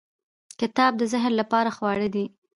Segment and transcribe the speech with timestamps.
[0.59, 2.25] •کتاب د ذهن لپاره خواړه دی.